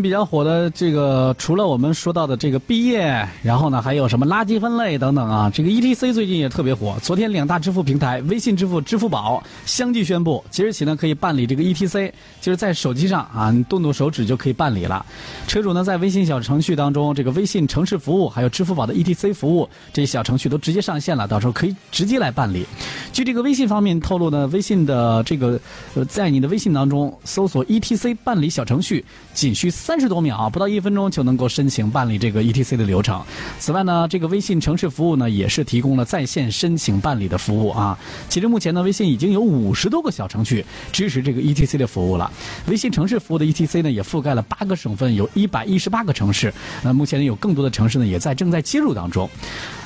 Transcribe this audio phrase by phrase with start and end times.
[0.00, 5.50] 比较火的这个，除了我们说到的这个毕业，然后呢，还有什么垃圾分类等等啊。
[5.52, 6.96] 这个 ETC 最近也特别火。
[7.02, 15.04] 昨天两大支付平台微信支付、支付宝相继宣布，即日起呢可以办理这个 ETC，就是在手机上啊，你动动手指就可以办理了。
[15.46, 22.66] 车主呢在微信小程序当中，这个微信城市服务还有支付宝的 ETC 服务这些小程序都直接上线了，到时候可以直接来办理。
[23.14, 25.58] 据这个微信方面透露呢，微信的这个
[25.94, 29.70] 呃，在你的微信当中搜索 ETC 办理小程序，仅需。
[29.70, 33.22] 三十多秒，不到一分钟就能够申请办理这个 ETC 的流程。
[33.60, 37.96] 此外呢，这个微信城市服务呢也是提供了在线申请办理的服务啊。
[38.28, 42.28] 其实目前呢，微信已经有五十多个小程序支持这个 ETC 的服务了。
[42.66, 46.52] 微信城市服务的 ETC 呢也覆盖了八个省份，有一百一十八个城市。
[46.82, 49.30] 那目前呢有更多的城市呢也在正在接入当中。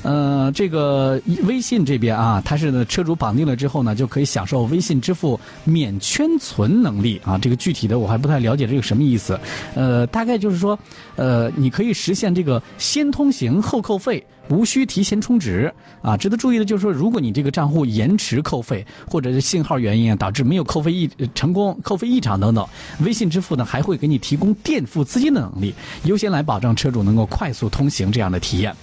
[0.02, 7.36] 呃，这个微信这边啊，它是呢车主绑定了之后呢，就可以享受微信支付免圈存能力啊。
[7.36, 9.38] 这个具体的我还不太了解这个什么意思。
[9.74, 10.78] 呃，大概就是说，
[11.16, 14.24] 呃，你可以实现这个先通行后扣费。
[14.50, 15.70] 无需提前充值
[16.00, 16.16] 啊！
[16.16, 22.66] 值得注意的就是说，如果你这个账户延迟扣费，或者是信号原因啊导致没有扣费异成功、扣费异常等等，
[23.00, 28.74] 微信支付呢还会给你提供垫付资金的能力，优先来保障车主能够快速通行这样的体验。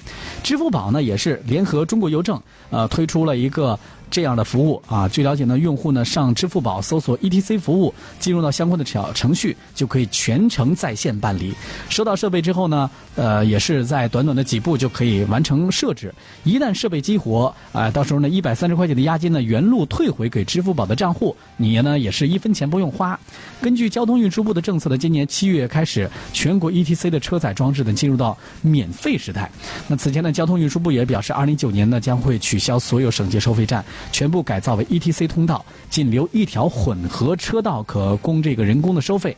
[0.44, 3.80] 支付宝呢也是联合中国邮政呃推出了一个。
[4.10, 11.54] 这样的服务啊，据了解呢，用户呢上支付宝搜索 ETC 服务，进入到相关的小程序，就可以全程在线办理。
[11.90, 16.14] 收到设备之后呢，呃，也是在短短的几步就可以完成设置。
[16.44, 23.20] 一旦设备激活，啊，到时候呢，一百三十块钱的押金呢原路退回给支付宝的账户，你呢也是一分钱不用花。
[23.62, 29.52] 根据交通运输部的政策呢，今年七月开始，全国 ETC 的车载装置呢进入到免费时代。
[29.88, 33.84] 那此前呢，交通运输部也表示，二零一九年呢将会取消所有省界收费站。
[34.12, 39.36] 全部改造为 ETC 通道，仅留一条混合车道可供这个人工的收费。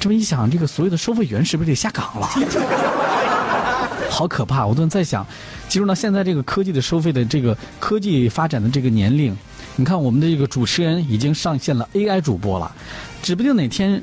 [0.00, 2.28] 这么一想，这个所有的收费员是不是得下岗了？
[4.10, 4.66] 好可怕！
[4.66, 5.24] 我都在想，
[5.68, 9.36] 进入到现在这个科技的收费的这个科技发展的这个年龄，
[9.76, 12.74] 你看我们的这个主持人已经上线了 AI 主播了，
[13.22, 14.02] 指不定哪天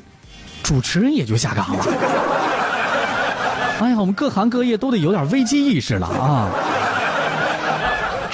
[0.62, 1.84] 主持人也就下岗了。
[3.80, 6.48] 哎呀，我们各行各业都得有点危机意识了啊！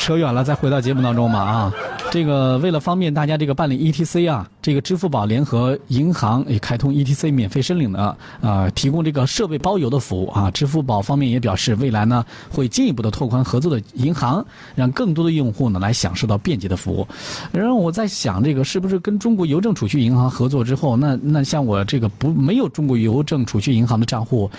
[0.02, 1.72] 扯远了，再回到节目当中嘛啊，
[2.10, 10.50] 这个为了方便大家这个办理 ETC 啊，这个支付宝联合银行也开通 ETC 免费申领的啊，提供这个设备包邮的服务啊。
[10.50, 17.06] 支付宝方面也表示，未来呢会进一步的拓宽合作的银行，让更多的用户呢来享受到便捷的服务。
[17.52, 24.50] 然后我在想，这个是不是跟中国邮政储蓄银行合作之后，那那像我这个不没有中国邮政储蓄银行的账户。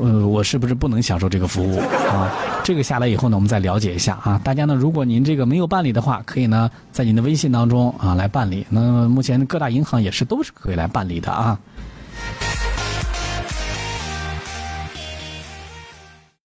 [0.00, 2.30] 呃，我是不是不能享受这个服务啊？
[2.62, 4.40] 这个下来以后呢，我们再了解一下啊。
[4.42, 8.66] 大家呢，如果您这个没有办理的话，可以呢在您的微信当中啊来办理。
[8.68, 11.58] 那目前各大银行也是都是可以来办理的啊。